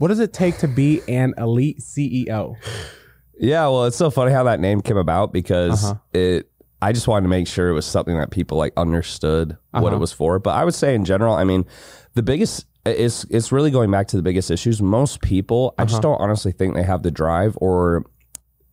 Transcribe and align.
What 0.00 0.08
does 0.08 0.18
it 0.18 0.32
take 0.32 0.56
to 0.58 0.66
be 0.68 1.02
an 1.08 1.34
elite 1.36 1.80
CEO? 1.80 2.56
Yeah, 3.38 3.64
well, 3.68 3.84
it's 3.84 3.98
so 3.98 4.08
funny 4.10 4.32
how 4.32 4.44
that 4.44 4.58
name 4.58 4.80
came 4.80 4.96
about 4.96 5.30
because 5.30 5.84
Uh-huh. 5.84 5.94
it. 6.14 6.50
I 6.80 6.92
just 6.92 7.06
wanted 7.06 7.24
to 7.24 7.28
make 7.28 7.46
sure 7.46 7.68
it 7.68 7.74
was 7.74 7.84
something 7.84 8.16
that 8.16 8.30
people 8.30 8.56
like 8.56 8.72
understood 8.78 9.58
what 9.72 9.84
Uh-huh. 9.84 9.96
it 9.96 9.98
was 9.98 10.10
for. 10.10 10.38
But 10.38 10.52
I 10.52 10.64
would 10.64 10.72
say 10.72 10.94
in 10.94 11.04
general, 11.04 11.34
I 11.34 11.44
mean, 11.44 11.66
the 12.14 12.22
biggest 12.22 12.64
it's 12.86 13.24
it's 13.28 13.52
really 13.52 13.70
going 13.70 13.90
back 13.90 14.08
to 14.08 14.16
the 14.16 14.22
biggest 14.22 14.50
issues. 14.50 14.80
Most 14.80 15.20
people, 15.20 15.74
I 15.76 15.82
Uh-huh. 15.82 15.90
just 15.90 16.00
don't 16.00 16.18
honestly 16.18 16.50
think 16.52 16.74
they 16.74 16.82
have 16.82 17.02
the 17.02 17.10
drive 17.10 17.58
or 17.60 18.04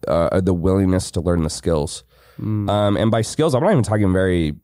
uh, 0.07 0.39
the 0.39 0.53
willingness 0.53 1.11
to 1.11 1.19
learn 1.19 1.43
the 1.43 1.49
skills. 1.49 2.05
Mm. 2.39 2.69
Um, 2.69 2.95
and 2.95 3.11
by 3.11 3.21
skills, 3.21 3.53
I'm 3.53 3.63
not 3.63 3.71
even 3.73 3.83
talking 3.83 4.13
very 4.13 4.55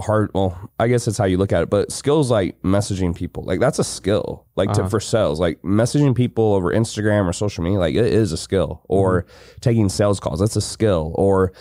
hard. 0.00 0.30
Well, 0.34 0.70
I 0.78 0.88
guess 0.88 1.04
that's 1.04 1.18
how 1.18 1.24
you 1.26 1.36
look 1.38 1.52
at 1.52 1.62
it. 1.62 1.70
But 1.70 1.92
skills 1.92 2.30
like 2.30 2.60
messaging 2.62 3.14
people, 3.14 3.44
like 3.44 3.60
that's 3.60 3.78
a 3.78 3.84
skill. 3.84 4.46
Like 4.56 4.70
Uh-huh. 4.70 4.88
for 4.88 5.00
sales, 5.00 5.38
like 5.40 5.60
messaging 5.62 6.14
people 6.14 6.54
over 6.54 6.72
Instagram 6.72 7.26
or 7.28 7.32
social 7.32 7.62
media, 7.64 7.78
like 7.78 7.94
it 7.94 8.06
is 8.06 8.32
a 8.32 8.36
skill. 8.36 8.82
Or 8.88 9.22
Mm-hmm. 9.22 9.58
taking 9.60 9.88
sales 9.88 10.20
calls, 10.20 10.40
that's 10.40 10.56
a 10.56 10.60
skill. 10.60 11.12
Or, 11.14 11.52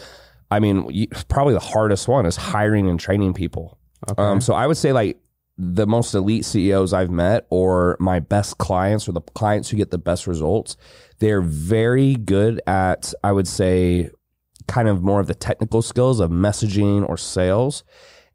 I 0.52 0.60
mean, 0.60 0.88
you, 0.90 1.08
probably 1.28 1.54
the 1.54 1.60
hardest 1.60 2.08
one 2.08 2.26
is 2.26 2.36
hiring 2.36 2.90
and 2.90 3.00
training 3.00 3.34
people. 3.34 3.78
Okay. 4.10 4.22
Um, 4.22 4.42
so 4.42 4.54
I 4.54 4.66
would 4.68 4.78
say 4.78 4.94
like 4.94 5.18
the 5.58 5.86
most 5.86 6.14
elite 6.16 6.46
CEOs 6.46 6.94
I've 6.94 7.10
met, 7.12 7.46
or 7.50 7.98
my 8.00 8.20
best 8.20 8.58
clients, 8.60 9.10
or 9.10 9.12
the 9.12 9.22
clients 9.22 9.70
who 9.70 9.76
get 9.78 9.92
the 9.92 9.98
best 9.98 10.26
results, 10.26 10.78
they're 11.20 11.42
very 11.42 12.16
good 12.16 12.62
at, 12.66 13.14
I 13.26 13.34
would 13.34 13.48
say, 13.48 14.10
kind 14.70 14.88
of 14.88 15.02
more 15.04 15.20
of 15.20 15.28
the 15.28 15.36
technical 15.36 15.82
skills 15.82 16.20
of 16.22 16.30
messaging 16.32 17.08
or 17.10 17.18
sales. 17.18 17.84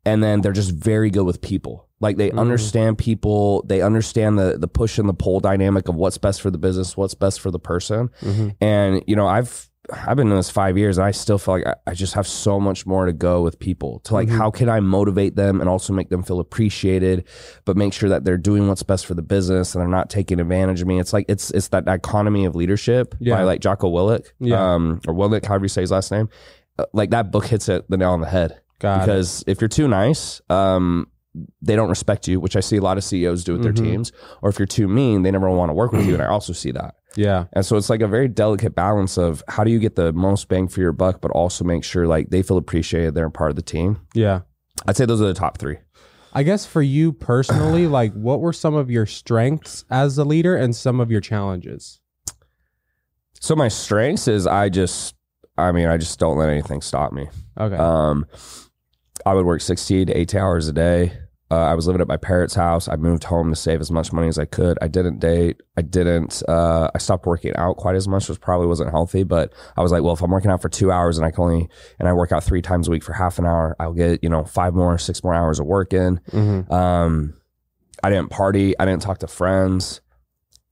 And 0.06 0.22
then 0.22 0.40
they're 0.42 0.52
just 0.52 0.72
very 0.72 1.10
good 1.10 1.24
with 1.24 1.40
people. 1.40 1.88
Like 2.00 2.16
they 2.18 2.30
Mhm. 2.30 2.38
understand 2.38 2.98
people, 2.98 3.64
they 3.66 3.80
understand 3.80 4.38
the 4.38 4.58
the 4.58 4.68
push 4.68 4.98
and 4.98 5.08
the 5.08 5.14
pull 5.14 5.40
dynamic 5.40 5.88
of 5.88 5.94
what's 5.94 6.18
best 6.18 6.42
for 6.42 6.50
the 6.50 6.58
business, 6.58 6.96
what's 6.96 7.14
best 7.14 7.40
for 7.40 7.50
the 7.50 7.58
person. 7.58 8.10
Mhm. 8.22 8.54
And 8.60 9.02
you 9.06 9.16
know, 9.16 9.26
I've 9.26 9.70
I've 10.06 10.16
been 10.16 10.30
in 10.30 10.36
this 10.36 10.48
five 10.48 10.78
years, 10.78 10.96
and 10.96 11.06
I 11.06 11.10
still 11.10 11.36
feel 11.36 11.54
like 11.56 11.66
I, 11.66 11.74
I 11.88 11.92
just 11.94 12.14
have 12.14 12.26
so 12.26 12.58
much 12.58 12.86
more 12.86 13.04
to 13.04 13.12
go 13.12 13.42
with 13.42 13.58
people. 13.58 14.00
To 14.04 14.14
like, 14.14 14.28
Mhm. 14.28 14.38
how 14.38 14.50
can 14.50 14.70
I 14.70 14.80
motivate 14.80 15.36
them 15.36 15.60
and 15.60 15.68
also 15.68 15.92
make 15.92 16.08
them 16.08 16.22
feel 16.22 16.40
appreciated, 16.40 17.24
but 17.66 17.76
make 17.76 17.92
sure 17.92 18.08
that 18.08 18.24
they're 18.24 18.38
doing 18.38 18.66
what's 18.66 18.82
best 18.82 19.04
for 19.04 19.12
the 19.12 19.20
business 19.22 19.74
and 19.74 19.82
they're 19.82 19.88
not 19.90 20.08
taking 20.08 20.40
advantage 20.40 20.80
of 20.80 20.88
me. 20.88 20.98
It's 21.00 21.12
like 21.12 21.26
it's 21.28 21.50
it's 21.50 21.68
that 21.68 21.84
Dichotomy 21.84 22.46
of 22.46 22.54
leadership 22.56 23.14
Yeah. 23.20 23.36
by 23.36 23.42
like 23.44 23.60
Jocko 23.60 23.90
Willick, 23.90 24.26
Yeah. 24.40 24.74
um, 24.74 25.00
or 25.06 25.12
Willink, 25.14 25.44
however 25.44 25.66
you 25.66 25.68
say 25.68 25.82
his 25.82 25.90
last 25.90 26.10
name. 26.10 26.28
Uh, 26.78 26.84
Like 26.94 27.10
that 27.10 27.30
book 27.30 27.46
hits 27.46 27.68
it 27.68 27.84
the 27.90 27.96
nail 27.98 28.10
on 28.12 28.20
the 28.22 28.26
head 28.26 28.56
Got 28.84 29.00
because 29.00 29.42
if 29.46 29.60
you're 29.60 29.68
too 29.68 29.88
nice, 29.88 30.40
um, 30.50 31.08
they 31.60 31.74
don't 31.74 31.88
respect 31.88 32.28
you, 32.28 32.38
which 32.38 32.54
I 32.54 32.60
see 32.60 32.76
a 32.76 32.80
lot 32.80 32.96
of 32.96 33.02
CEOs 33.02 33.42
do 33.42 33.52
with 33.54 33.60
Mhm. 33.62 33.64
their 33.64 33.72
teams. 33.72 34.12
Or 34.42 34.50
if 34.50 34.58
you're 34.58 34.66
too 34.66 34.86
mean, 34.86 35.22
they 35.22 35.30
never 35.32 35.50
want 35.50 35.70
to 35.70 35.74
work 35.74 35.90
with 35.92 36.06
you, 36.06 36.14
and 36.14 36.22
I 36.22 36.26
also 36.26 36.52
see 36.52 36.70
that. 36.72 36.94
Yeah. 37.16 37.46
And 37.52 37.64
so 37.66 37.76
it's 37.76 37.90
like 37.90 38.02
a 38.02 38.06
very 38.08 38.28
delicate 38.28 38.74
balance 38.74 39.16
of 39.18 39.42
how 39.48 39.64
do 39.64 39.70
you 39.70 39.78
get 39.78 39.96
the 39.96 40.12
most 40.12 40.48
bang 40.48 40.68
for 40.68 40.80
your 40.80 40.92
buck, 40.92 41.20
but 41.20 41.30
also 41.32 41.64
make 41.64 41.82
sure 41.82 42.06
like 42.06 42.30
they 42.30 42.42
feel 42.42 42.56
appreciated, 42.56 43.14
they're 43.14 43.26
a 43.26 43.30
part 43.30 43.50
of 43.50 43.56
the 43.56 43.62
team. 43.62 43.98
Yeah. 44.14 44.40
I'd 44.86 44.96
say 44.96 45.06
those 45.06 45.20
are 45.20 45.26
the 45.26 45.34
top 45.34 45.58
three. 45.58 45.78
I 46.32 46.42
guess 46.42 46.66
for 46.66 46.82
you 46.82 47.12
personally, 47.12 47.86
like 48.00 48.12
what 48.14 48.40
were 48.40 48.52
some 48.52 48.74
of 48.74 48.90
your 48.90 49.06
strengths 49.06 49.84
as 49.90 50.18
a 50.18 50.24
leader 50.24 50.54
and 50.56 50.74
some 50.74 50.98
of 51.00 51.10
your 51.10 51.20
challenges? 51.20 52.00
So 53.40 53.54
my 53.54 53.68
strengths 53.68 54.26
is 54.28 54.46
I 54.46 54.68
just, 54.68 55.14
I 55.58 55.70
mean, 55.72 55.86
I 55.86 55.96
just 55.96 56.18
don't 56.18 56.36
let 56.38 56.48
anything 56.48 56.80
stop 56.80 57.12
me. 57.12 57.28
Okay. 57.58 57.76
Um, 57.76 58.26
I 59.26 59.34
would 59.34 59.46
work 59.46 59.60
16 59.60 60.08
to 60.08 60.18
18 60.18 60.40
hours 60.40 60.68
a 60.68 60.72
day. 60.72 61.12
Uh, 61.50 61.56
I 61.58 61.74
was 61.74 61.86
living 61.86 62.00
at 62.00 62.08
my 62.08 62.16
parents' 62.16 62.54
house. 62.54 62.88
I 62.88 62.96
moved 62.96 63.24
home 63.24 63.50
to 63.50 63.56
save 63.56 63.80
as 63.80 63.90
much 63.90 64.12
money 64.12 64.28
as 64.28 64.38
I 64.38 64.44
could. 64.44 64.78
I 64.82 64.88
didn't 64.88 65.20
date. 65.20 65.60
I 65.76 65.82
didn't. 65.82 66.42
Uh, 66.48 66.90
I 66.94 66.98
stopped 66.98 67.26
working 67.26 67.54
out 67.56 67.76
quite 67.76 67.94
as 67.96 68.08
much, 68.08 68.28
which 68.28 68.40
probably 68.40 68.66
wasn't 68.66 68.90
healthy. 68.90 69.22
But 69.24 69.52
I 69.76 69.82
was 69.82 69.92
like, 69.92 70.02
well, 70.02 70.14
if 70.14 70.22
I'm 70.22 70.30
working 70.30 70.50
out 70.50 70.62
for 70.62 70.68
two 70.70 70.90
hours 70.90 71.16
and 71.18 71.24
I 71.26 71.30
can 71.30 71.44
only 71.44 71.68
and 71.98 72.08
I 72.08 72.12
work 72.12 72.32
out 72.32 72.42
three 72.42 72.62
times 72.62 72.88
a 72.88 72.90
week 72.90 73.04
for 73.04 73.12
half 73.12 73.38
an 73.38 73.44
hour, 73.46 73.76
I'll 73.78 73.92
get 73.92 74.22
you 74.24 74.30
know 74.30 74.44
five 74.44 74.74
more, 74.74 74.98
six 74.98 75.22
more 75.22 75.34
hours 75.34 75.60
of 75.60 75.66
work 75.66 75.92
in. 75.92 76.18
Mhm. 76.32 76.70
Um, 76.72 77.34
I 78.02 78.10
didn't 78.10 78.30
party. 78.30 78.76
I 78.78 78.84
didn't 78.86 79.02
talk 79.02 79.18
to 79.18 79.26
friends. 79.28 80.00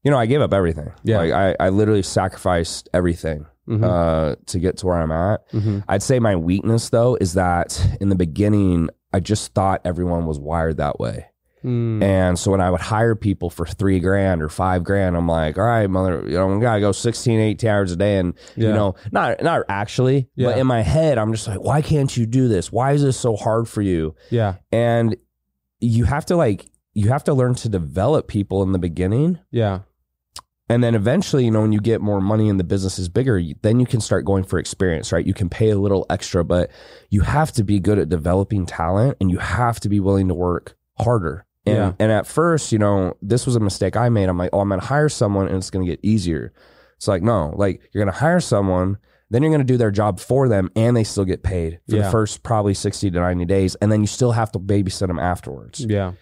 You 0.03 0.11
know, 0.11 0.19
I 0.19 0.27
gave 0.27 0.41
up 0.41 0.53
everything. 0.53 0.91
Yeah. 1.05 1.19
like 1.19 1.33
I, 1.33 1.57
I 1.61 1.69
literally 1.69 2.03
sacrificed 2.03 2.89
everything 2.93 3.47
Mhm. 3.69 3.85
uh, 3.85 4.37
to 4.47 4.59
get 4.59 4.77
to 4.79 4.87
where 4.87 4.97
I'm 4.97 5.13
at. 5.13 5.49
Mhm. 5.53 5.85
I'd 5.89 6.03
say 6.03 6.19
my 6.19 6.35
weakness 6.37 6.91
though 6.91 7.17
is 7.21 7.35
that 7.35 7.81
in 8.01 8.09
the 8.09 8.17
beginning, 8.17 8.89
I 9.13 9.21
just 9.21 9.55
thought 9.55 9.81
everyone 9.85 10.27
was 10.27 10.39
wired 10.41 10.79
that 10.79 10.99
way. 10.99 11.27
Mm. 11.65 12.03
And 12.03 12.37
so 12.39 12.51
when 12.51 12.61
I 12.61 12.73
would 12.73 12.81
hire 12.81 13.15
people 13.15 13.49
for 13.49 13.65
three 13.65 14.01
grand 14.01 14.43
or 14.43 14.49
five 14.49 14.83
grand, 14.83 15.17
I'm 15.17 15.29
like, 15.29 15.59
all 15.59 15.65
right, 15.65 15.89
mother, 15.89 16.25
you 16.27 16.33
know, 16.33 16.49
we 16.49 16.61
gotta 16.61 16.81
go 16.81 16.91
16, 16.91 17.39
18 17.39 17.71
hours 17.71 17.93
a 17.93 17.97
day. 17.97 18.19
And, 18.19 18.35
Yeah. 18.57 18.69
you 18.71 18.75
know, 18.75 18.95
not, 19.13 19.41
not 19.45 19.63
actually, 19.69 20.29
Yeah. 20.35 20.49
but 20.49 20.59
in 20.59 20.67
my 20.67 20.81
head, 20.83 21.19
I'm 21.19 21.33
just 21.33 21.47
like, 21.47 21.63
why 21.63 21.81
can't 21.81 22.17
you 22.17 22.27
do 22.27 22.49
this? 22.49 22.73
Why 22.73 22.93
is 22.93 23.03
this 23.05 23.17
so 23.17 23.37
hard 23.37 23.69
for 23.69 23.81
you? 23.81 24.17
Yeah. 24.31 24.55
And 24.73 25.15
you 25.81 26.03
have 26.05 26.27
to 26.27 26.37
like, 26.37 26.69
you 26.95 27.11
have 27.11 27.23
to 27.25 27.33
learn 27.35 27.55
to 27.55 27.69
develop 27.69 28.27
people 28.27 28.65
in 28.65 28.73
the 28.73 28.79
beginning. 28.81 29.39
Yeah. 29.53 29.81
And 30.69 30.83
then 30.83 30.95
eventually, 30.95 31.45
you 31.45 31.51
know, 31.51 31.61
when 31.61 31.73
you 31.73 31.81
get 31.81 32.01
more 32.01 32.21
money 32.21 32.49
and 32.49 32.59
the 32.59 32.65
business 32.65 32.99
is 32.99 33.09
bigger, 33.09 33.39
you- 33.39 33.57
then 33.63 33.79
you 33.81 33.87
can 33.87 34.01
start 34.01 34.25
going 34.25 34.45
for 34.45 34.59
experience, 34.59 35.13
right? 35.13 35.27
You 35.27 35.35
can 35.35 35.49
pay 35.49 35.71
a 35.71 35.79
little 35.79 36.07
extra, 36.09 36.45
but 36.45 36.71
you 37.11 37.23
have 37.23 37.53
to 37.53 37.65
be 37.65 37.79
good 37.81 37.99
at 37.99 38.09
developing 38.09 38.65
talent 38.65 39.17
and 39.21 39.31
you 39.31 39.39
have 39.39 39.81
to 39.81 39.89
be 39.89 40.01
willing 40.01 40.29
to 40.29 40.35
work 40.35 40.77
harder. 40.99 41.45
And, 41.67 41.77
Yeah. 41.77 41.93
and 41.99 42.11
at 42.13 42.27
first, 42.27 42.73
you 42.73 42.79
know, 42.79 43.15
this 43.21 43.45
was 43.45 43.55
a 43.57 43.61
mistake 43.61 43.97
I 43.97 44.09
made. 44.09 44.29
I'm 44.29 44.39
like, 44.39 44.51
oh, 44.53 44.61
I'm 44.61 44.69
going 44.69 44.81
to 44.81 44.87
hire 44.87 45.09
someone 45.09 45.47
and 45.49 45.57
it's 45.57 45.71
going 45.71 45.85
to 45.85 45.91
get 45.91 46.01
easier. 46.03 46.53
It's 46.97 47.09
like, 47.09 47.23
no, 47.23 47.53
like 47.57 47.83
you're 47.93 48.05
going 48.05 48.13
to 48.13 48.19
hire 48.21 48.41
someone, 48.41 48.99
then 49.31 49.43
you're 49.43 49.51
going 49.51 49.61
to 49.67 49.73
do 49.73 49.77
their 49.77 49.91
job 49.91 50.21
for 50.21 50.49
them 50.49 50.71
and 50.77 50.97
they 50.97 51.05
still 51.05 51.25
get 51.25 51.43
paid 51.43 51.81
for 51.89 51.97
Yeah. 51.97 52.03
the 52.03 52.11
first 52.11 52.43
probably 52.43 52.75
60 52.75 53.11
to 53.11 53.19
90 53.21 53.45
days. 53.45 53.75
And 53.77 53.91
then 53.93 54.01
you 54.01 54.07
still 54.07 54.33
have 54.33 54.53
to 54.53 54.59
babysit 54.59 55.09
them 55.09 55.19
afterwards. 55.19 55.81
Yeah. 55.89 56.13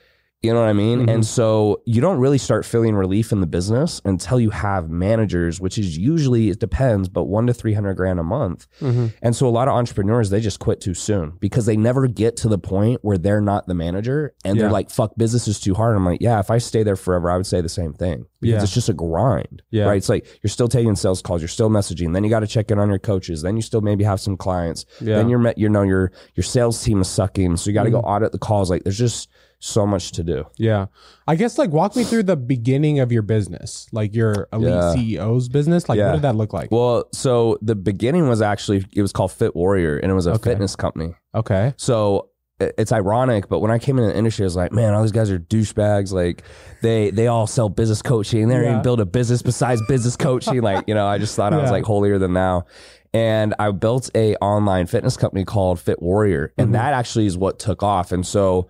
You 0.43 0.55
know 0.55 0.61
what 0.61 0.71
I 0.71 0.73
mean? 0.73 1.01
Mhm. 1.07 1.13
And 1.15 1.27
so 1.27 1.83
you 1.85 2.01
don't 2.01 2.19
really 2.19 2.39
start 2.39 2.65
feeling 2.65 2.95
relief 2.95 3.31
in 3.31 3.41
the 3.43 3.47
business 3.47 4.01
until 4.07 4.41
you 4.41 4.49
have 4.49 4.89
managers, 4.89 5.61
which 5.61 5.77
is 5.77 5.99
usually, 5.99 6.49
it 6.49 6.59
depends, 6.59 7.11
but 7.11 7.25
one 7.25 7.47
to 7.47 7.53
300 7.53 7.93
grand 7.95 8.19
a 8.19 8.23
month. 8.23 8.67
Mhm. 8.81 9.13
And 9.21 9.37
so 9.37 9.47
a 9.47 9.51
lot 9.51 9.69
of 9.69 9.75
entrepreneurs, 9.75 10.31
they 10.31 10.41
just 10.41 10.59
quit 10.59 10.81
too 10.81 10.95
soon 10.95 11.33
because 11.41 11.67
they 11.67 11.77
never 11.77 12.07
get 12.07 12.39
to 12.39 12.49
the 12.49 12.57
point 12.57 13.01
where 13.03 13.19
they're 13.19 13.43
not 13.43 13.67
the 13.67 13.75
manager 13.75 14.33
and 14.43 14.57
Yeah. 14.57 14.63
they're 14.63 14.73
like, 14.73 14.89
fuck, 14.89 15.13
business 15.19 15.47
is 15.47 15.61
too 15.61 15.75
hard. 15.75 15.95
I'm 15.95 16.07
like, 16.07 16.23
yeah, 16.23 16.39
if 16.41 16.51
I 16.51 16.57
stay 16.57 16.85
there 16.85 16.97
forever, 16.97 17.31
I 17.31 17.37
would 17.37 17.45
say 17.47 17.61
the 17.61 17.69
same 17.69 17.93
thing 17.93 18.25
because 18.41 18.55
Yeah. 18.55 18.63
it's 18.63 18.73
just 18.73 18.89
a 18.89 18.95
grind, 18.95 19.61
Yeah. 19.71 19.85
right? 19.85 19.99
It's 19.99 20.09
like 20.09 20.27
you're 20.43 20.49
still 20.49 20.69
taking 20.69 20.97
sales 20.97 21.21
calls, 21.21 21.43
you're 21.43 21.49
still 21.49 21.69
messaging, 21.69 22.15
then 22.15 22.25
you 22.25 22.31
got 22.31 22.41
to 22.41 22.47
check 22.47 22.71
in 22.71 22.79
on 22.79 22.89
your 22.89 22.99
coaches, 22.99 23.43
then 23.43 23.57
you 23.57 23.63
still 23.63 23.83
maybe 23.83 24.05
have 24.05 24.21
some 24.21 24.39
clients, 24.39 24.87
Yeah. 25.03 25.17
then 25.17 25.29
you're, 25.29 25.39
met, 25.39 25.59
you 25.59 25.69
know, 25.69 25.83
your, 25.83 26.13
your 26.35 26.45
sales 26.45 26.83
team 26.83 27.03
is 27.03 27.09
sucking. 27.09 27.59
So 27.59 27.69
you 27.69 27.75
got 27.75 27.83
to 27.83 27.91
Mm-hmm. 27.91 28.01
go 28.01 28.07
audit 28.09 28.33
the 28.33 28.39
calls. 28.39 28.71
Like 28.71 28.85
there's 28.85 28.97
just 28.97 29.29
so 29.61 29.87
much 29.87 30.13
to 30.13 30.25
do. 30.25 30.45
Yeah. 30.57 30.87
I 31.29 31.37
guess 31.37 31.59
like 31.59 31.71
walk 31.71 31.95
me 31.95 32.03
through 32.03 32.23
the 32.25 32.37
beginning 32.37 32.99
of 32.99 33.13
your 33.13 33.23
business, 33.23 33.87
like 33.93 34.15
your 34.15 34.49
elite 34.53 34.71
Yeah. 34.71 34.95
CEO's 34.95 35.49
business. 35.49 35.89
Like 35.89 35.99
Yeah. 35.99 36.07
what 36.09 36.13
did 36.15 36.23
that 36.23 36.35
look 36.37 36.53
like? 36.53 36.71
Well, 36.73 37.05
so 37.13 37.59
the 37.63 37.75
beginning 37.77 38.27
was 38.29 38.41
actually 38.43 38.85
it 38.93 39.03
was 39.03 39.13
called 39.13 39.33
Fit 39.33 39.55
Warrior, 39.55 39.99
and 39.99 40.11
it 40.11 40.15
was 40.15 40.27
a 40.27 40.33
Okay. 40.33 40.51
fitness 40.51 40.75
company. 40.77 41.15
Okay. 41.35 41.75
So 41.77 42.27
it's 42.59 42.93
ironic, 42.93 43.49
but 43.49 43.61
when 43.61 43.71
I 43.71 43.79
came 43.79 43.99
in 43.99 44.07
the 44.07 44.15
industry, 44.17 44.45
I 44.45 44.47
was 44.47 44.57
like, 44.57 44.71
man, 44.73 44.93
all 44.93 45.01
these 45.03 45.13
guys 45.13 45.31
are 45.31 45.39
douchebags. 45.39 46.13
Like 46.13 46.43
they 46.83 47.11
they 47.11 47.27
all 47.27 47.47
sell 47.47 47.69
business 47.69 48.03
coaching. 48.03 48.49
They 48.49 48.55
don't 48.55 48.65
Yeah. 48.65 48.71
even 48.73 48.83
build 48.83 49.01
a 49.01 49.07
business 49.07 49.43
besides 49.43 49.81
business 49.89 50.17
coaching. 50.29 50.63
Like 50.63 50.85
you 50.87 50.95
know, 50.95 51.07
I 51.07 51.19
just 51.19 51.37
thought 51.37 51.53
I 51.53 51.59
was 51.59 51.71
like 51.71 51.85
holier 51.85 52.19
than 52.19 52.33
thou. 52.35 52.65
And 53.13 53.55
I 53.59 53.71
built 53.73 54.09
a 54.15 54.37
online 54.37 54.87
fitness 54.87 55.17
company 55.17 55.45
called 55.45 55.81
Fit 55.81 56.01
Warrior, 56.01 56.53
and 56.57 56.69
Mhm. 56.69 56.73
that 56.73 56.95
actually 56.95 57.27
is 57.27 57.37
what 57.37 57.59
took 57.59 57.83
off. 57.83 58.13
And 58.13 58.25
so 58.25 58.69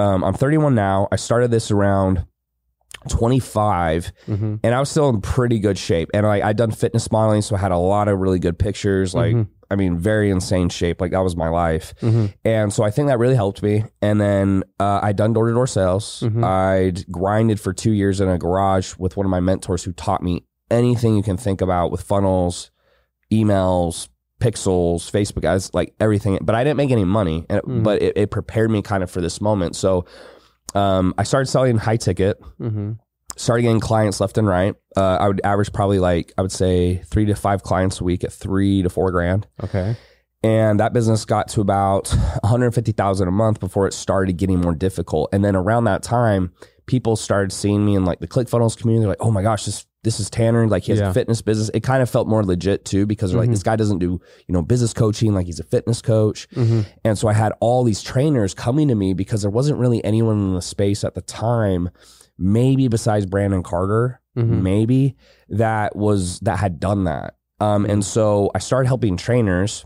um, 0.00 0.24
I'm 0.24 0.34
31 0.34 0.74
now. 0.74 1.08
I 1.12 1.16
started 1.16 1.50
this 1.50 1.70
around 1.70 2.26
25 3.08 4.12
Mm-hmm. 4.26 4.56
and 4.62 4.74
I 4.74 4.80
was 4.80 4.90
still 4.90 5.08
in 5.08 5.20
pretty 5.20 5.58
good 5.58 5.78
shape. 5.78 6.10
And 6.14 6.26
like 6.26 6.42
I'd 6.42 6.56
done 6.56 6.70
fitness 6.70 7.10
modeling, 7.10 7.42
so 7.42 7.56
I 7.56 7.58
had 7.58 7.72
a 7.72 7.78
lot 7.78 8.08
of 8.08 8.18
really 8.18 8.38
good 8.38 8.58
pictures. 8.58 9.14
Like 9.14 9.34
Mhm. 9.34 9.48
I 9.70 9.76
mean, 9.76 9.98
very 9.98 10.30
insane 10.30 10.68
shape. 10.68 11.00
Like 11.00 11.12
that 11.12 11.20
was 11.22 11.36
my 11.36 11.48
life. 11.48 11.94
Mm-hmm. 12.02 12.26
And 12.44 12.72
so 12.72 12.82
I 12.82 12.90
think 12.90 13.08
that 13.08 13.18
really 13.18 13.36
helped 13.36 13.62
me. 13.62 13.84
And 14.02 14.20
then 14.20 14.64
uh, 14.80 15.00
I'd 15.02 15.16
done 15.16 15.32
door 15.32 15.46
to 15.46 15.54
door 15.54 15.66
sales. 15.68 16.22
Mhm. 16.26 16.44
I'd 16.44 17.10
grinded 17.10 17.58
for 17.60 17.72
two 17.72 17.92
years 17.92 18.20
in 18.20 18.28
a 18.28 18.36
garage 18.36 18.94
with 18.98 19.16
one 19.16 19.24
of 19.26 19.30
my 19.30 19.40
mentors 19.40 19.84
who 19.84 19.92
taught 19.92 20.22
me 20.22 20.44
anything 20.70 21.16
you 21.16 21.22
can 21.22 21.36
think 21.36 21.60
about 21.60 21.90
with 21.90 22.02
funnels, 22.02 22.70
emails, 23.32 24.08
pixels, 24.40 25.10
Facebook 25.10 25.44
ads, 25.44 25.70
like 25.74 25.94
everything. 26.00 26.38
But 26.42 26.54
I 26.54 26.64
didn't 26.64 26.78
make 26.78 26.90
any 26.90 27.04
money. 27.04 27.46
And, 27.48 27.62
Mhm. 27.62 27.82
But 27.84 28.02
it, 28.02 28.16
it 28.16 28.30
prepared 28.30 28.70
me 28.70 28.82
kind 28.82 29.02
of 29.02 29.10
for 29.10 29.20
this 29.20 29.40
moment. 29.40 29.76
So 29.76 30.04
um, 30.74 31.14
I 31.18 31.22
started 31.24 31.46
selling 31.46 31.76
high 31.78 31.96
ticket 31.96 32.40
Mm-hmm. 32.60 32.92
started 33.36 33.62
getting 33.62 33.80
clients 33.80 34.20
left 34.20 34.38
and 34.38 34.46
right. 34.48 34.74
Uh, 34.96 35.16
I 35.20 35.28
would 35.28 35.40
average 35.44 35.72
probably 35.72 35.98
like 35.98 36.32
I 36.38 36.42
would 36.42 36.52
say 36.52 36.96
three 37.06 37.26
to 37.26 37.34
five 37.34 37.62
clients 37.62 38.00
a 38.00 38.04
week 38.04 38.24
at 38.24 38.32
three 38.32 38.82
to 38.82 38.88
four 38.90 39.10
grand, 39.12 39.46
Okay. 39.62 39.96
and 40.42 40.78
that 40.80 40.92
business 40.92 41.24
got 41.24 41.48
to 41.48 41.60
about 41.60 42.08
one 42.42 42.50
hundred 42.50 42.72
fifty 42.74 42.92
thousand 42.92 43.28
a 43.28 43.32
month 43.32 43.60
before 43.60 43.86
it 43.86 43.92
started 43.94 44.36
getting 44.36 44.60
more 44.60 44.74
difficult. 44.74 45.28
And 45.32 45.44
then 45.44 45.54
around 45.56 45.84
that 45.84 46.02
time, 46.02 46.52
people 46.86 47.16
started 47.16 47.52
seeing 47.52 47.84
me 47.84 47.94
in 47.96 48.04
like 48.04 48.20
the 48.20 48.28
ClickFunnels 48.28 48.76
community. 48.76 49.02
They're 49.02 49.10
like, 49.10 49.20
oh 49.26 49.30
my 49.30 49.42
gosh, 49.42 49.64
this 49.64 49.86
this 50.02 50.18
is 50.20 50.30
Tanner, 50.30 50.66
like 50.66 50.84
he 50.84 50.92
has 50.92 51.00
Yeah. 51.00 51.10
a 51.10 51.12
fitness 51.12 51.42
business. 51.42 51.70
It 51.74 51.80
kind 51.82 52.02
of 52.02 52.08
felt 52.08 52.26
more 52.26 52.42
legit 52.44 52.84
too 52.84 53.06
because 53.06 53.30
they're 53.32 53.40
like 53.40 53.50
Mhm. 53.50 53.54
this 53.54 53.62
guy 53.62 53.76
doesn't 53.76 53.98
do 53.98 54.20
you 54.48 54.52
know 54.52 54.62
business 54.62 54.92
coaching, 54.94 55.34
like 55.34 55.46
he's 55.46 55.60
a 55.60 55.64
fitness 55.64 56.00
coach. 56.00 56.48
Mhm. 56.54 56.86
And 57.04 57.18
so 57.18 57.28
I 57.28 57.32
had 57.34 57.52
all 57.60 57.84
these 57.84 58.02
trainers 58.02 58.54
coming 58.54 58.88
to 58.88 58.94
me 58.94 59.12
because 59.14 59.42
there 59.42 59.50
wasn't 59.50 59.78
really 59.78 60.02
anyone 60.04 60.38
in 60.38 60.54
the 60.54 60.62
space 60.62 61.04
at 61.04 61.14
the 61.14 61.20
time, 61.20 61.90
maybe 62.38 62.88
besides 62.88 63.26
Brandon 63.26 63.62
Carter, 63.62 64.20
Mhm. 64.38 64.62
maybe 64.62 65.16
that 65.50 65.94
was 65.96 66.38
that 66.40 66.58
had 66.58 66.80
done 66.80 67.04
that. 67.04 67.34
Um, 67.60 67.84
and 67.84 68.02
so 68.02 68.50
I 68.54 68.58
started 68.58 68.86
helping 68.86 69.18
trainers 69.18 69.84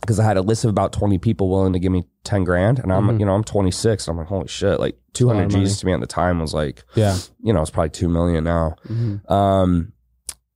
because 0.00 0.20
I 0.20 0.24
had 0.24 0.36
a 0.36 0.42
list 0.42 0.64
of 0.64 0.70
about 0.70 0.92
20 0.92 1.18
people 1.18 1.48
willing 1.48 1.72
to 1.72 1.78
give 1.78 1.90
me 1.92 2.04
10 2.24 2.44
grand. 2.44 2.78
And 2.78 2.92
I'm, 2.92 3.06
Mhm. 3.08 3.20
you 3.20 3.26
know, 3.26 3.34
I'm 3.34 3.44
26. 3.44 4.06
I'm 4.08 4.16
like, 4.18 4.26
holy 4.26 4.48
shit, 4.48 4.78
like 4.78 4.96
200 5.14 5.46
of 5.46 5.52
money. 5.52 5.64
G's 5.64 5.78
to 5.80 5.86
me 5.86 5.92
at 5.92 6.00
the 6.00 6.06
time 6.06 6.38
was 6.40 6.54
like, 6.54 6.84
Yeah. 6.94 7.16
you 7.42 7.52
know, 7.52 7.62
it's 7.62 7.70
probably 7.70 7.90
2 7.90 8.08
million 8.08 8.44
now. 8.44 8.74
Mhm. 8.88 9.28
Um, 9.30 9.92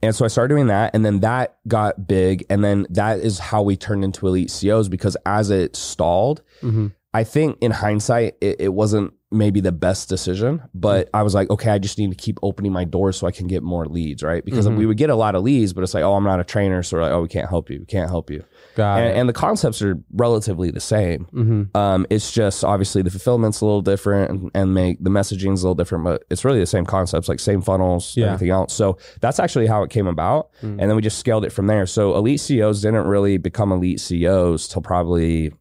and 0.03 0.15
so 0.15 0.25
I 0.25 0.29
started 0.29 0.55
doing 0.55 0.69
that, 0.69 0.95
and 0.95 1.05
then 1.05 1.21
that 1.21 1.57
got 1.69 2.07
big, 2.07 2.45
and 2.49 2.65
then 2.65 2.87
that 2.91 3.19
is 3.21 3.39
how 3.39 3.63
we 3.63 3.77
turned 3.77 4.03
into 4.05 4.27
elite 4.27 4.51
CEOs 4.51 4.89
because 4.89 5.17
as 5.27 5.51
it 5.51 5.77
stalled, 5.77 6.41
Mhm. 6.63 6.93
I 7.13 7.25
think 7.25 7.59
in 7.61 7.73
hindsight, 7.73 8.37
it, 8.41 8.57
it 8.61 8.69
wasn't 8.75 9.13
maybe 9.33 9.61
the 9.61 9.71
best 9.73 10.09
decision, 10.09 10.61
but 10.75 11.09
I 11.15 11.23
was 11.23 11.35
like, 11.35 11.51
okay, 11.51 11.71
I 11.71 11.79
just 11.79 11.99
need 11.99 12.11
to 12.11 12.17
keep 12.17 12.39
opening 12.43 12.73
my 12.73 12.83
doors 12.85 13.17
so 13.17 13.29
I 13.29 13.31
can 13.31 13.47
get 13.47 13.63
more 13.63 13.87
leads, 13.87 14.25
right? 14.25 14.45
Because 14.45 14.67
Mhm. 14.67 14.77
we 14.77 14.87
would 14.87 14.97
get 14.97 15.09
a 15.09 15.15
lot 15.15 15.37
of 15.37 15.45
leads, 15.45 15.73
but 15.73 15.85
it's 15.85 15.95
like, 15.95 16.03
oh, 16.03 16.15
I'm 16.15 16.25
not 16.25 16.41
a 16.41 16.45
trainer, 16.45 16.83
so 16.83 16.97
we're 16.97 17.05
like, 17.05 17.13
oh, 17.13 17.23
we 17.23 17.29
can't 17.29 17.49
help 17.49 17.71
you, 17.71 17.79
we 17.81 17.87
can't 17.87 18.11
help 18.11 18.29
you, 18.29 18.43
Got 18.75 18.99
and, 18.99 19.07
it. 19.09 19.17
and 19.17 19.29
the 19.29 19.33
concepts 19.33 19.83
are 19.83 19.97
relatively 20.13 20.73
the 20.73 20.81
same. 20.81 21.27
Mhm. 21.33 21.77
Um, 21.77 22.07
it's 22.11 22.33
just 22.33 22.65
obviously 22.65 23.03
the 23.03 23.11
fulfillment's 23.11 23.61
a 23.61 23.65
little 23.67 23.83
different 23.83 24.31
and, 24.33 24.51
and 24.53 24.75
make 24.75 25.03
the 25.03 25.11
messaging's 25.11 25.63
a 25.63 25.67
little 25.67 25.77
different, 25.77 26.03
but 26.05 26.25
it's 26.29 26.45
really 26.45 26.59
the 26.61 26.67
same 26.67 26.85
concepts, 26.85 27.29
like 27.29 27.39
same 27.39 27.61
funnels, 27.61 28.15
Yeah. 28.17 28.27
everything 28.33 28.51
else. 28.51 28.73
So 28.73 28.99
that's 29.21 29.39
actually 29.39 29.69
how 29.69 29.85
it 29.85 29.91
came 29.91 30.09
about. 30.09 30.49
Mm. 30.63 30.79
And 30.81 30.91
then 30.91 30.97
we 30.97 31.03
just 31.03 31.19
scaled 31.21 31.45
it 31.45 31.51
from 31.53 31.69
there. 31.69 31.87
So 31.87 32.17
elite 32.17 32.41
CEOs 32.41 32.83
didn't 32.83 33.07
really 33.07 33.37
become 33.39 33.71
elite 33.71 34.01
CEOs 34.01 34.67
till 34.67 34.83
probably 34.83 35.53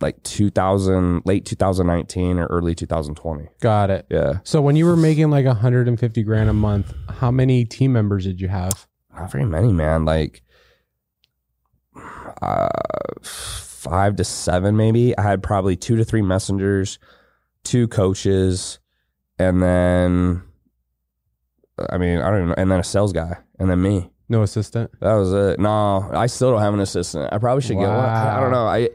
like 0.00 0.22
2000, 0.22 1.22
late 1.24 1.44
2019 1.44 2.38
or 2.38 2.46
early 2.46 2.74
2020. 2.74 3.48
Got 3.60 3.90
it. 3.90 4.06
Yeah. 4.08 4.38
So 4.44 4.60
when 4.60 4.76
you 4.76 4.86
were 4.86 4.96
making 4.96 5.30
like 5.30 5.46
150 5.46 6.22
grand 6.22 6.48
a 6.48 6.52
month, 6.52 6.94
how 7.08 7.30
many 7.30 7.64
team 7.64 7.92
members 7.92 8.24
did 8.24 8.40
you 8.40 8.48
have? 8.48 8.86
Not 9.14 9.32
very 9.32 9.44
many, 9.44 9.72
man. 9.72 10.04
Like 10.04 10.42
uh, 12.42 12.68
five 13.22 14.16
to 14.16 14.24
seven, 14.24 14.76
maybe. 14.76 15.16
I 15.16 15.22
had 15.22 15.42
probably 15.42 15.76
two 15.76 15.96
to 15.96 16.04
three 16.04 16.22
messengers, 16.22 16.98
two 17.64 17.88
coaches, 17.88 18.78
and 19.38 19.62
then, 19.62 20.42
I 21.90 21.98
mean, 21.98 22.18
I 22.18 22.30
don't 22.30 22.38
even 22.38 22.48
know, 22.48 22.54
and 22.56 22.70
then 22.70 22.80
a 22.80 22.84
sales 22.84 23.12
guy, 23.12 23.38
and 23.58 23.70
then 23.70 23.82
me. 23.82 24.10
No 24.30 24.42
assistant. 24.42 24.90
That 25.00 25.14
was 25.14 25.32
it. 25.32 25.58
No, 25.58 26.10
I 26.12 26.26
still 26.26 26.50
don't 26.50 26.60
have 26.60 26.74
an 26.74 26.80
assistant. 26.80 27.32
I 27.32 27.38
probably 27.38 27.62
should 27.62 27.78
get 27.78 27.88
one. 27.88 27.98
I, 28.04 28.36
I 28.36 28.40
don't 28.40 28.50
know. 28.50 28.66
I, 28.66 28.90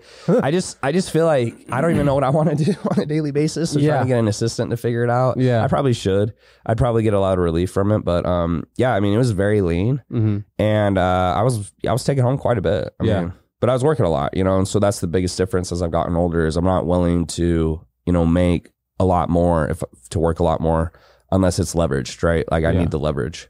I 0.47 0.51
just, 0.51 0.77
I 0.83 0.91
just 0.91 1.09
feel 1.09 1.25
like 1.25 1.55
I 1.71 1.81
don't 1.81 1.91
even 1.91 2.05
know 2.05 2.13
what 2.13 2.23
I 2.23 2.29
want 2.29 2.55
to 2.55 2.63
do 2.65 2.71
on 2.91 2.99
a 2.99 3.05
daily 3.07 3.31
basis. 3.31 3.71
So 3.71 3.79
Yeah. 3.79 3.93
trying 3.93 4.03
to 4.05 4.07
get 4.09 4.19
an 4.19 4.27
assistant 4.27 4.69
to 4.69 4.77
figure 4.77 5.03
it 5.03 5.09
out. 5.09 5.37
Yeah. 5.37 5.63
I 5.63 5.67
probably 5.67 5.93
should. 5.93 6.33
I'd 6.67 6.77
probably 6.77 7.01
get 7.01 7.13
a 7.15 7.19
lot 7.19 7.33
of 7.39 7.43
relief 7.43 7.71
from 7.71 7.91
it. 7.91 8.05
But 8.05 8.27
um, 8.27 8.65
yeah, 8.77 8.93
I 8.93 8.99
mean, 8.99 9.13
it 9.13 9.17
was 9.17 9.31
very 9.31 9.61
lean 9.61 10.03
hmm 10.09 10.39
and 10.59 10.97
uh, 10.99 11.33
I 11.35 11.41
was 11.41 11.71
I 11.87 11.91
was 11.91 12.03
taking 12.03 12.23
home 12.23 12.37
quite 12.37 12.59
a 12.59 12.61
bit. 12.61 12.93
I 12.99 13.03
Yeah. 13.03 13.21
mean, 13.21 13.33
but 13.59 13.69
I 13.69 13.73
was 13.73 13.83
working 13.83 14.05
a 14.05 14.09
lot, 14.09 14.37
you 14.37 14.43
know, 14.43 14.57
and 14.59 14.67
so 14.67 14.77
that's 14.77 14.99
the 14.99 15.07
biggest 15.07 15.35
difference 15.37 15.71
as 15.71 15.81
I've 15.81 15.91
gotten 15.91 16.15
older 16.15 16.45
is 16.45 16.57
I'm 16.57 16.63
not 16.65 16.85
willing 16.85 17.25
to 17.27 17.81
you 18.05 18.13
know 18.13 18.25
make 18.25 18.69
a 18.99 19.05
lot 19.05 19.29
more 19.29 19.67
if 19.69 19.81
to 20.09 20.19
work 20.19 20.39
a 20.39 20.43
lot 20.43 20.61
more 20.61 20.93
unless 21.33 21.59
it's 21.59 21.73
leveraged, 21.75 22.23
right? 22.23 22.45
Like 22.51 22.63
I 22.63 22.71
Yeah. 22.71 22.79
need 22.79 22.91
the 22.91 22.99
leverage. 22.99 23.49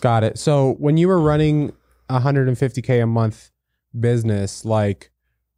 Got 0.00 0.24
it. 0.24 0.38
So 0.38 0.74
when 0.78 0.96
you 0.96 1.08
were 1.08 1.20
running 1.20 1.72
150k 2.08 3.02
a 3.02 3.06
month 3.06 3.50
business, 3.98 4.64
like 4.64 5.10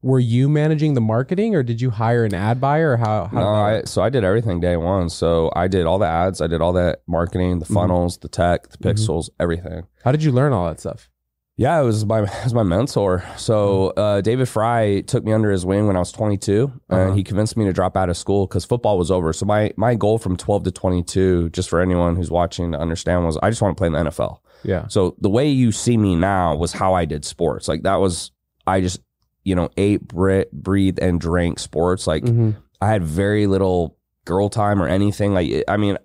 were 0.02 0.20
you 0.20 0.48
managing 0.48 0.94
the 0.94 1.00
marketing 1.00 1.54
or 1.54 1.62
did 1.62 1.80
you 1.80 1.90
hire 1.90 2.24
an 2.24 2.34
ad 2.34 2.60
buyer 2.60 2.92
or 2.92 2.96
how? 2.96 3.24
how 3.26 3.38
No, 3.40 3.48
I, 3.48 3.82
so 3.84 4.02
I 4.02 4.08
did 4.10 4.24
everything 4.24 4.60
day 4.60 4.76
one. 4.76 5.08
So 5.10 5.50
I 5.56 5.68
did 5.68 5.84
all 5.86 5.98
the 5.98 6.06
ads, 6.06 6.40
I 6.40 6.46
did 6.46 6.60
all 6.60 6.72
that 6.74 7.00
marketing, 7.08 7.58
the 7.58 7.66
Mhm. 7.66 7.74
funnels, 7.74 8.18
the 8.18 8.28
tech, 8.28 8.68
the 8.68 8.78
Mhm. 8.78 8.92
pixels, 8.94 9.30
everything. 9.40 9.84
how 10.04 10.12
did 10.12 10.22
you 10.22 10.30
learn 10.32 10.52
all 10.52 10.66
that 10.66 10.78
stuff? 10.80 11.10
Yeah, 11.58 11.80
it 11.80 11.84
was 11.84 12.04
my 12.04 12.20
it 12.22 12.44
was 12.44 12.52
my 12.54 12.62
mentor. 12.62 13.24
So 13.36 13.88
uh, 13.96 14.20
David 14.20 14.48
Fry 14.48 15.00
took 15.00 15.24
me 15.24 15.32
under 15.32 15.50
his 15.50 15.64
wing 15.64 15.86
when 15.86 15.96
I 15.96 16.00
was 16.00 16.12
22, 16.12 16.70
Uh-huh. 16.90 17.00
and 17.00 17.16
he 17.16 17.24
convinced 17.24 17.56
me 17.56 17.64
to 17.64 17.72
drop 17.72 17.96
out 17.96 18.10
of 18.10 18.16
school 18.16 18.46
because 18.46 18.64
football 18.64 18.98
was 18.98 19.10
over. 19.10 19.32
So 19.32 19.46
my 19.46 19.72
my 19.76 19.94
goal 19.94 20.18
from 20.18 20.36
12 20.36 20.64
to 20.64 20.70
22, 20.70 21.50
just 21.50 21.68
for 21.70 21.80
anyone 21.80 22.16
who's 22.16 22.30
watching 22.30 22.72
to 22.72 22.78
understand, 22.78 23.24
was 23.24 23.38
I 23.42 23.50
just 23.50 23.62
want 23.62 23.76
to 23.76 23.80
play 23.80 23.86
in 23.86 23.94
the 23.94 24.10
NFL. 24.10 24.38
Yeah. 24.64 24.86
So 24.88 25.16
the 25.20 25.30
way 25.30 25.48
you 25.48 25.72
see 25.72 25.96
me 25.96 26.14
now 26.16 26.56
was 26.56 26.72
how 26.72 26.94
I 26.94 27.04
did 27.04 27.24
sports. 27.24 27.68
Like 27.68 27.82
that 27.84 27.96
was 27.96 28.32
I 28.66 28.80
just 28.80 29.00
you 29.44 29.54
know 29.54 29.70
ate, 29.78 30.06
bre- 30.06 30.50
breathed, 30.52 30.98
and 30.98 31.20
drank 31.20 31.58
sports. 31.58 32.06
Like 32.06 32.24
hmm 32.26 32.50
I 32.82 32.88
had 32.88 33.02
very 33.02 33.46
little 33.46 33.96
girl 34.26 34.50
time 34.50 34.82
or 34.82 34.86
anything. 34.88 35.32
Like, 35.32 35.64
I 35.66 35.78
mean, 35.78 35.96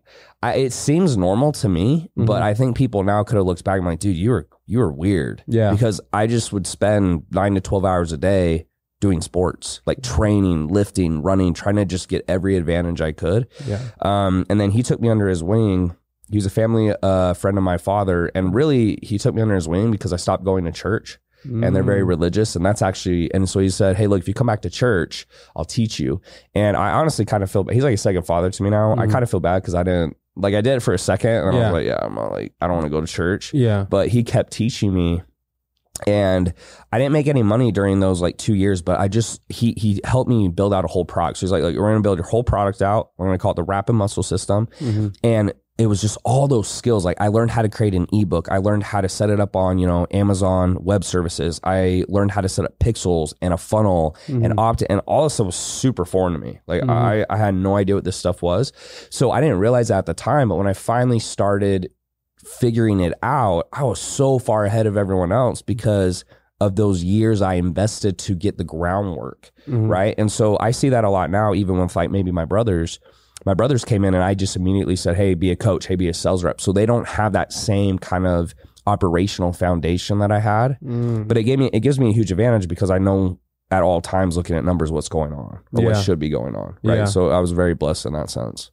I, 0.42 0.54
it 0.54 0.71
seems 0.71 1.18
normal 1.18 1.51
to 1.54 1.68
me, 1.68 2.09
but 2.15 2.39
Mhm. 2.39 2.44
I 2.44 2.54
think 2.54 2.77
people 2.77 3.04
now 3.04 3.24
could 3.25 3.36
have 3.36 3.45
looked 3.45 3.65
back 3.65 3.77
and 3.80 3.86
like, 3.86 4.00
dude, 4.00 4.15
you 4.15 4.30
were 4.30 4.47
you 4.71 4.79
were 4.79 4.91
weird 4.91 5.44
Yeah. 5.47 5.71
because 5.71 6.00
I 6.13 6.27
just 6.27 6.53
would 6.53 6.65
spend 6.65 7.23
nine 7.31 7.56
to 7.56 7.62
twelve 7.62 7.83
hours 7.85 8.12
a 8.12 8.18
day 8.18 8.68
doing 9.01 9.19
sports, 9.19 9.81
like 9.85 10.01
training, 10.03 10.68
lifting, 10.68 11.21
running, 11.21 11.53
trying 11.53 11.75
to 11.75 11.85
just 11.85 12.07
get 12.07 12.23
every 12.27 12.56
advantage 12.56 13.01
I 13.01 13.12
could. 13.12 13.47
Yeah. 13.68 13.79
Um, 14.01 14.45
and 14.50 14.59
then 14.62 14.71
he 14.71 14.83
took 14.83 15.01
me 15.01 15.09
under 15.09 15.27
his 15.27 15.44
wing. 15.44 15.95
He 16.29 16.38
was 16.38 16.45
a 16.45 16.51
family 16.51 16.94
uh, 17.03 17.33
friend 17.33 17.57
of 17.57 17.63
my 17.63 17.77
father, 17.77 18.31
and 18.35 18.53
really, 18.53 19.00
he 19.03 19.18
took 19.18 19.33
me 19.35 19.41
under 19.41 19.56
his 19.56 19.68
wing 19.68 19.91
because 19.91 20.13
I 20.13 20.18
stopped 20.18 20.44
going 20.45 20.63
to 20.65 20.71
church 20.71 21.19
and 21.44 21.75
they're 21.75 21.81
very 21.81 22.03
Mm. 22.03 22.07
religious 22.09 22.56
and 22.56 22.63
that's 22.63 22.83
actually 22.83 23.33
and 23.33 23.50
so 23.50 23.59
he 23.59 23.68
said 23.71 23.97
hey 23.97 24.06
look 24.06 24.21
if 24.21 24.27
you 24.27 24.33
come 24.35 24.45
back 24.45 24.62
to 24.62 24.69
church 24.69 25.25
i'll 25.56 25.65
teach 25.65 26.00
you 26.00 26.21
and 26.53 26.77
i 26.77 26.91
honestly 26.91 27.25
kind 27.25 27.41
of 27.41 27.50
feel 27.50 27.63
he's 27.68 27.83
like 27.83 27.95
a 27.95 27.97
second 27.97 28.21
father 28.27 28.51
to 28.51 28.62
me 28.62 28.69
now 28.69 28.91
i 28.94 29.07
Mhm. 29.07 29.12
kind 29.12 29.23
of 29.23 29.31
feel 29.31 29.39
bad 29.39 29.59
because 29.63 29.73
i 29.73 29.81
didn't 29.81 30.15
like 30.36 30.54
i 30.54 30.62
did 30.62 30.75
it 30.78 30.80
for 30.81 30.94
a 30.94 30.98
second 30.98 31.31
and 31.31 31.56
i 31.56 31.60
Yeah. 31.60 31.66
was 31.72 31.74
like 31.74 31.86
yeah 31.88 32.00
i'm 32.01 32.16
not 32.16 32.31
like 32.31 32.54
i 32.62 32.68
don't 32.68 32.75
want 32.75 32.86
to 32.86 32.89
go 32.89 33.01
to 33.01 33.07
church 33.07 33.54
Yeah. 33.54 33.86
but 33.89 34.07
he 34.10 34.24
kept 34.24 34.51
teaching 34.54 34.94
me 34.94 35.22
and 36.07 36.54
I 36.92 36.98
didn't 36.98 37.12
make 37.12 37.28
any 37.28 37.44
money 37.44 37.72
during 37.72 38.00
those 38.00 38.22
like 38.22 38.38
two 38.38 38.56
years, 38.56 38.81
but 38.81 39.00
I 39.00 39.07
just 39.07 39.42
he 39.50 39.74
he 39.78 40.00
helped 40.04 40.30
me 40.30 40.48
build 40.48 40.74
out 40.74 40.83
a 40.83 40.88
whole 40.88 41.06
product. 41.06 41.38
So 41.38 41.45
he's 41.45 41.51
like, 41.51 41.62
like 41.62 41.75
we're 41.75 41.92
gonna 41.92 42.01
build 42.01 42.18
your 42.18 42.25
whole 42.25 42.44
product 42.44 42.81
out. 42.81 43.12
We're 43.18 43.28
gonna 43.28 43.38
call 43.38 43.51
it 43.51 43.56
the 43.56 43.63
Rapid 43.63 43.94
Muscle 43.94 44.24
System, 44.24 44.68
hmm 44.80 45.10
and 45.24 45.54
it 45.81 45.88
was 45.88 46.00
just 46.01 46.18
all 46.24 46.48
those 46.48 46.68
skills. 46.68 47.04
Like 47.04 47.18
I 47.19 47.28
learned 47.30 47.50
how 47.51 47.62
to 47.63 47.69
create 47.69 47.95
an 47.95 48.06
ebook. 48.13 48.48
I 48.51 48.57
learned 48.57 48.83
how 48.83 49.01
to 49.01 49.10
set 49.10 49.30
it 49.30 49.39
up 49.39 49.56
on 49.56 49.80
you 49.80 49.88
know 49.88 50.06
Amazon 50.12 50.78
Web 50.83 51.04
Services. 51.04 51.59
I 51.64 52.06
learned 52.07 52.31
how 52.31 52.42
to 52.42 52.50
set 52.50 52.66
up 52.66 52.78
pixels 52.80 53.33
and 53.42 53.54
a 53.54 53.57
funnel 53.57 54.16
and 54.28 54.54
opt 54.59 54.83
and 54.90 55.02
all 55.07 55.23
this 55.23 55.33
stuff 55.33 55.47
was 55.47 55.56
super 55.56 56.06
foreign 56.06 56.33
to 56.33 56.40
me. 56.40 56.59
Like 56.68 56.83
Mhm. 56.83 56.90
I 56.92 57.26
I 57.30 57.38
had 57.38 57.56
no 57.56 57.76
idea 57.76 57.95
what 57.95 58.04
this 58.04 58.16
stuff 58.16 58.42
was. 58.42 58.71
So 59.09 59.31
I 59.31 59.42
didn't 59.42 59.57
realize 59.59 59.88
that 59.88 59.97
at 59.97 60.06
the 60.06 60.14
time. 60.14 60.50
But 60.50 60.56
when 60.57 60.68
I 60.68 60.73
finally 60.73 61.19
started 61.19 61.90
figuring 62.45 63.00
it 63.00 63.14
out, 63.23 63.68
I 63.73 63.83
was 63.83 64.00
so 64.00 64.40
far 64.40 64.66
ahead 64.66 64.88
of 64.88 64.97
everyone 64.97 65.31
else 65.31 65.61
because 65.61 66.26
of 66.59 66.76
those 66.76 67.04
years 67.04 67.42
I 67.42 67.56
invested 67.56 68.18
to 68.19 68.35
get 68.35 68.57
the 68.57 68.64
groundwork 68.64 69.52
Mhm. 69.68 69.90
right? 69.90 70.14
And 70.18 70.31
so 70.31 70.57
I 70.59 70.71
see 70.71 70.90
that 70.90 71.04
a 71.04 71.09
lot 71.09 71.30
now, 71.31 71.54
even 71.54 71.80
with 71.80 71.95
like 71.95 72.11
maybe 72.11 72.31
my 72.31 72.45
brothers. 72.45 73.00
My 73.45 73.54
brothers 73.54 73.83
came 73.86 74.04
in 74.06 74.14
and 74.14 74.24
I 74.24 74.33
just 74.33 74.56
immediately 74.56 74.95
said, 74.95 75.16
"Hey, 75.16 75.33
be 75.33 75.52
a 75.52 75.56
coach. 75.56 75.88
Hey, 75.88 75.95
be 75.95 76.07
a 76.10 76.14
sales 76.14 76.44
rep." 76.44 76.62
So 76.62 76.71
they 76.71 76.86
don't 76.86 77.07
have 77.07 77.33
that 77.33 77.52
same 77.54 77.98
kind 78.00 78.28
of 78.28 78.54
operational 78.88 79.54
foundation 79.54 80.19
that 80.19 80.31
I 80.31 80.40
had, 80.40 80.78
Mm. 80.83 81.28
but 81.28 81.38
it 81.38 81.44
gave 81.44 81.60
me 81.60 81.69
it 81.74 81.81
gives 81.81 82.00
me 82.00 82.10
a 82.10 82.14
huge 82.14 82.31
advantage 82.31 82.68
because 82.68 82.90
I 82.90 82.98
know 82.98 83.38
at 83.69 83.83
all 83.83 84.02
times 84.02 84.36
looking 84.36 84.56
at 84.56 84.66
numbers 84.66 84.92
what's 84.92 85.07
going 85.07 85.31
on 85.31 85.60
or 85.74 85.81
Yeah. 85.81 85.86
what 85.86 85.98
should 85.98 86.19
be 86.19 86.30
going 86.30 86.56
on, 86.56 86.74
right? 86.83 86.95
Yeah. 87.00 87.06
So 87.06 87.30
I 87.30 87.40
was 87.40 87.52
very 87.52 87.74
blessed 87.74 88.06
in 88.07 88.14
that 88.14 88.30
sense. 88.30 88.71